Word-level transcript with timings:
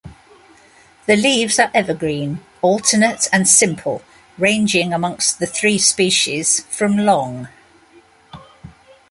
The 1.05 1.15
leaves 1.15 1.59
are 1.59 1.69
evergreen, 1.75 2.39
alternate 2.63 3.27
and 3.31 3.47
simple, 3.47 4.01
ranging 4.39 4.93
amongst 4.93 5.37
the 5.37 5.45
three 5.45 5.77
species 5.77 6.61
from 6.75 6.97
long. 6.97 7.49